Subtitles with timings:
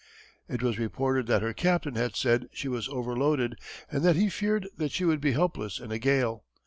[0.49, 4.67] It was reported that her captain had said she was overloaded and that he feared
[4.77, 6.43] that she would be helpless in a gale.